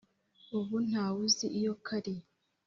[0.57, 2.15] ubuntawuzi iyo kari